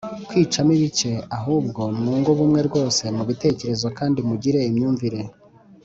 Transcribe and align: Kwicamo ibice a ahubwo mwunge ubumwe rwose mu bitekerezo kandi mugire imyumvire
Kwicamo 0.27 0.71
ibice 0.77 1.11
a 1.19 1.23
ahubwo 1.37 1.81
mwunge 1.97 2.27
ubumwe 2.31 2.59
rwose 2.67 3.03
mu 3.15 3.23
bitekerezo 3.29 3.87
kandi 3.97 4.19
mugire 4.27 4.59
imyumvire 4.69 5.19